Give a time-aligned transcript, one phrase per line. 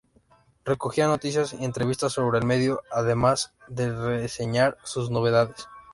[0.65, 5.67] Recogía noticias y entrevistas sobre el medio, además de reseñar sus novedades.